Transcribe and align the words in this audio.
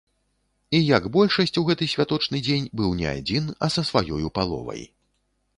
І 0.77 0.79
як 0.97 1.03
большасць 1.17 1.53
у 1.61 1.63
гэты 1.67 1.89
святочны 1.93 2.41
дзень 2.47 2.67
быў 2.81 2.97
не 3.03 3.07
адзін, 3.17 3.53
а 3.67 3.73
са 3.77 3.81
сваёю 3.91 4.35
паловай. 4.39 4.83